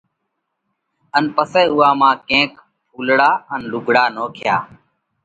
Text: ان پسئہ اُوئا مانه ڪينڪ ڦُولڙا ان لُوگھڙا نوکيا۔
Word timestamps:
ان 1.17 1.25
پسئہ 1.35 1.63
اُوئا 1.73 1.89
مانه 1.99 2.21
ڪينڪ 2.27 2.53
ڦُولڙا 2.91 3.31
ان 3.53 3.61
لُوگھڙا 3.71 4.03
نوکيا۔ 4.15 4.55